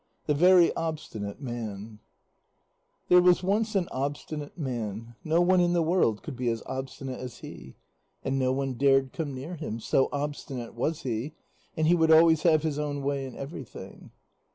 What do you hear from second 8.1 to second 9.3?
And no one dared